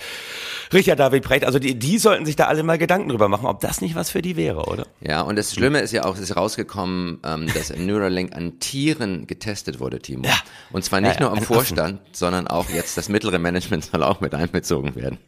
[0.73, 1.45] Richard David Precht.
[1.45, 4.11] Also die, die sollten sich da alle mal Gedanken drüber machen, ob das nicht was
[4.11, 4.87] für die wäre, oder?
[5.01, 9.27] Ja, und das Schlimme ist ja auch, es ist rausgekommen, ähm, dass Neuralink an Tieren
[9.27, 10.25] getestet wurde, Timo.
[10.27, 10.37] Ja.
[10.71, 13.85] Und zwar nicht Ja, ja, nur am an Vorstand, sondern auch jetzt das mittlere Management
[13.85, 15.19] soll auch mit einbezogen werden.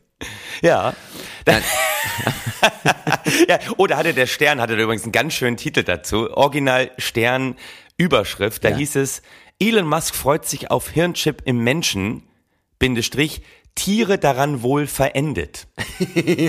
[0.62, 0.94] Ja.
[3.48, 6.30] Ja, oder hatte der Stern, hatte übrigens einen ganz schönen Titel dazu.
[6.37, 7.57] Original Stern
[7.96, 8.64] Überschrift.
[8.64, 8.76] Da Ja.
[8.76, 9.22] hieß es,
[9.59, 12.22] Elon Musk freut sich auf Hirnchip im Menschen,
[12.78, 13.42] Bindestrich,
[13.74, 15.66] Tiere daran wohl verendet.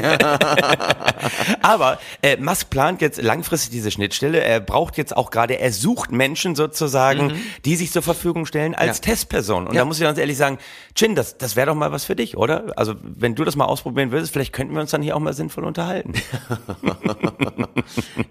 [1.62, 4.42] Aber äh, Musk plant jetzt langfristig diese Schnittstelle.
[4.44, 7.34] Er braucht jetzt auch gerade, er sucht Menschen sozusagen,
[7.66, 9.04] die sich zur Verfügung stellen als Ja.
[9.04, 9.68] Testperson.
[9.68, 9.82] Und Ja.
[9.82, 10.60] da muss ich ganz ehrlich sagen,
[10.96, 12.72] Chin, das, das wäre doch mal was für dich, oder?
[12.78, 15.34] Also wenn du das mal ausprobieren würdest, vielleicht könnten wir uns dann hier auch mal
[15.34, 16.14] sinnvoll unterhalten.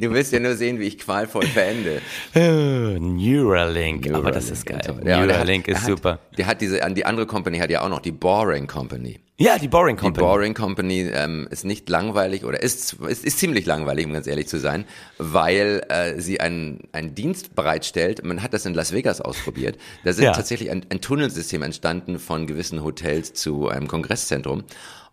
[0.00, 2.00] Du willst ja nur sehen, wie ich qualvoll verende.
[2.34, 4.80] Äh, Neuralink, aber das ist geil.
[5.04, 6.18] Ja, hat- Neuralink er ist hat, super.
[6.36, 9.20] Der hat diese, die andere Company hat ja auch noch die Boring Company.
[9.36, 10.24] Ja, die Boring Die Company.
[10.26, 14.46] Boring Company ähm, ist nicht langweilig oder ist, ist, ist ziemlich langweilig, um ganz ehrlich
[14.46, 14.84] zu sein,
[15.18, 18.24] weil äh, sie einen, einen Dienst bereitstellt.
[18.24, 19.76] Man hat das in Las Vegas ausprobiert.
[20.04, 20.32] Da sind Ja.
[20.32, 24.62] tatsächlich ein, ein Tunnelsystem entstanden von gewissen Hotels zu einem Kongresszentrum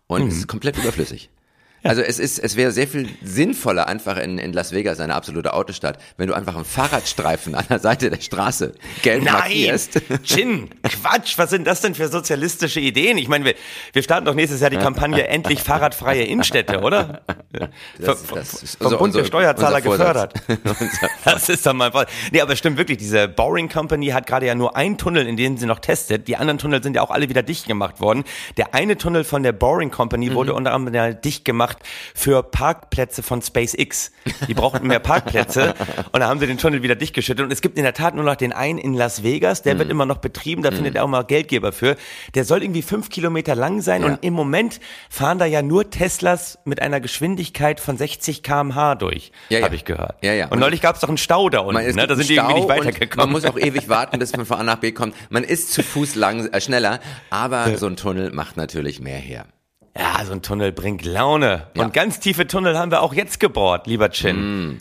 [0.06, 0.28] und Mhm.
[0.28, 1.28] es ist komplett überflüssig.
[1.84, 5.52] Also es ist, es wäre sehr viel sinnvoller einfach in, in Las Vegas, eine absolute
[5.52, 10.00] Autostadt, wenn du einfach einen Fahrradstreifen an der Seite der Straße gelb Nein, markierst.
[10.22, 13.18] Chin, Quatsch, was sind das denn für sozialistische Ideen?
[13.18, 13.54] Ich meine, wir,
[13.92, 17.22] wir starten doch nächstes Jahr die Kampagne Endlich fahrradfreie Innenstädte, oder?
[17.98, 18.22] Das-
[18.62, 20.34] ist vom unser- Bund der Steuerzahler gefördert.
[21.24, 22.06] Das ist doch mal voll.
[22.32, 25.56] Nee, aber stimmt wirklich, diese Boring Company hat gerade ja nur einen Tunnel, in dem
[25.56, 26.28] sie noch testet.
[26.28, 28.24] Die anderen Tunnel sind ja auch alle wieder dicht gemacht worden.
[28.56, 30.34] Der eine Tunnel von der Boring Company Mhm.
[30.34, 31.71] wurde unter anderem ja dicht gemacht
[32.14, 34.10] für Parkplätze von SpaceX.
[34.48, 35.74] Die brauchten mehr Parkplätze
[36.12, 37.44] und da haben sie den Tunnel wieder dicht geschüttet.
[37.44, 39.88] Und es gibt in der Tat nur noch den einen in Las Vegas, der wird
[39.88, 39.92] Mhm.
[39.92, 41.96] immer noch betrieben, da findet er auch mal Geldgeber für.
[42.34, 44.08] Der soll irgendwie fünf Kilometer lang sein Ja.
[44.08, 44.80] und im Moment
[45.10, 49.64] fahren da ja nur Teslas mit einer Geschwindigkeit von 60 km/h durch, Ja, ja.
[49.64, 50.16] habe ich gehört.
[50.22, 50.48] Ja, ja.
[50.48, 52.06] Und neulich gab es doch einen Stau da unten, ne?
[52.06, 53.26] da sind die irgendwie nicht und weitergekommen.
[53.26, 55.14] Man muss auch ewig warten, bis man von A nach B kommt.
[55.30, 59.46] Man ist zu Fuß lang, äh, schneller, aber so ein Tunnel macht natürlich mehr her.
[59.98, 61.66] Ja, so ein Tunnel bringt Laune.
[61.76, 61.84] Ja.
[61.84, 64.68] Und ganz tiefe Tunnel haben wir auch jetzt gebohrt, lieber Chin.
[64.70, 64.78] Mm.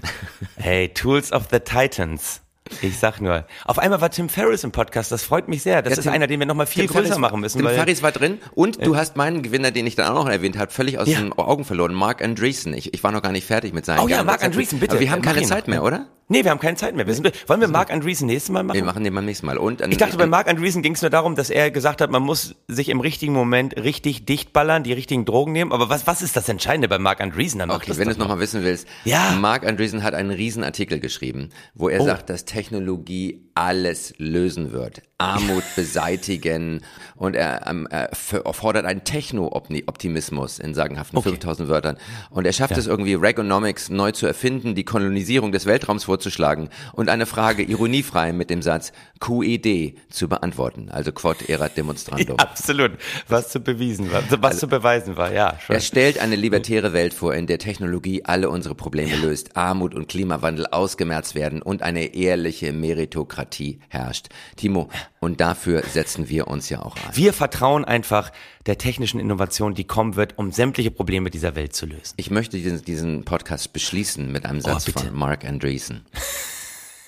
[0.56, 2.42] Hey, Tools of the Titans.
[2.82, 3.46] Ich sag nur.
[3.66, 5.82] Auf einmal war Tim Ferriss im Podcast, das freut mich sehr.
[5.82, 7.58] Das Ja, ist Tim- einer, den wir nochmal viel Tim größer Ferriss- machen müssen.
[7.58, 10.30] Tim weil, Ferriss war drin und du hast meinen Gewinner, den ich dann auch noch
[10.32, 11.20] erwähnt habe, völlig aus Ja.
[11.20, 11.94] den Augen verloren.
[11.94, 12.74] Mark Andreessen.
[12.74, 14.42] Ich, ich war noch gar nicht fertig mit seinen oh ja, Mark.
[14.42, 14.94] Andreessen, bitte.
[14.94, 15.42] Aber wir haben keine.
[15.42, 16.06] Zeit mehr, oder?
[16.32, 17.06] Nee, wir haben keine Zeit mehr.
[17.06, 18.76] Wir sind, wollen wir Mark Andreessen nächstes Mal machen?
[18.76, 19.58] Wir machen den beim nächsten Mal.
[19.58, 22.24] Und Ich dachte, bei Mark Andreessen ging es nur darum, dass er gesagt hat, man
[22.24, 25.72] muss sich im richtigen Moment richtig dicht ballern, die richtigen Drogen nehmen.
[25.72, 27.60] Aber was, was ist das Entscheidende bei Mark Andreessen?
[27.60, 28.88] Dann Okay, wenn du es nochmal wissen willst.
[29.04, 29.32] Ja.
[29.40, 32.06] Mark Andreessen hat einen riesen Artikel geschrieben, wo er Oh.
[32.06, 35.02] sagt, dass Technologie alles lösen wird.
[35.22, 36.82] Armut beseitigen
[37.16, 41.30] und er, ähm, er fordert einen Techno-Optimismus in sagenhaften Okay.
[41.30, 41.98] 5000 Wörtern.
[42.32, 47.10] Und er schafft es irgendwie, Reaganomics neu zu erfinden, die Kolonisierung des Weltraums vorzuschlagen und
[47.10, 50.90] eine Frage ironiefrei mit dem Satz QED zu beantworten.
[50.90, 52.38] Also Quod erat demonstrandum.
[52.40, 52.94] Absolut.
[53.28, 55.58] Was zu bewiesen war, was zu beweisen war, ja.
[55.60, 55.76] Schon.
[55.76, 60.08] Er stellt eine libertäre Welt vor, in der Technologie alle unsere Probleme löst, Armut und
[60.08, 64.30] Klimawandel ausgemerzt werden und eine ehrliche Meritokratie herrscht.
[64.56, 67.16] Timo, und dafür setzen wir uns ja auch ein.
[67.16, 68.32] Wir vertrauen einfach
[68.66, 72.14] der technischen Innovation, die kommen wird, um sämtliche Probleme dieser Welt zu lösen.
[72.18, 76.06] Ich möchte diesen, diesen Podcast beschließen mit einem Satz Oh, von Mark Andreessen.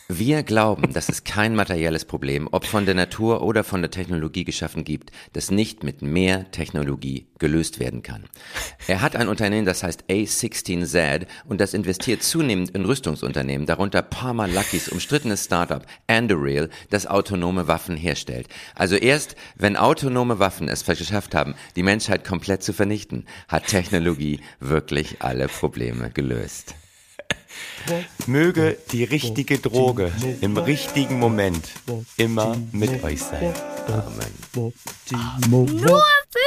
[0.10, 4.44] Wir glauben, dass es kein materielles Problem, ob von der Natur oder von der Technologie
[4.44, 8.26] geschaffen gibt, das nicht mit mehr Technologie gelöst werden kann.
[8.88, 14.46] Er hat ein Unternehmen, das heißt A16Z und das investiert zunehmend in Rüstungsunternehmen, darunter Parma
[14.46, 18.50] Luckys umstrittenes Startup Anduril, das autonome Waffen herstellt.
[18.76, 24.42] Also erst, wenn autonome Waffen es geschafft haben, die Menschheit komplett zu vernichten, hat Technologie
[24.60, 26.76] wirklich alle Probleme gelöst.
[28.28, 30.12] Möge die richtige Droge
[30.42, 31.68] im richtigen Moment
[32.18, 33.54] immer mit euch sein.
[33.88, 34.74] Amen.
[35.50, 36.39] Nur für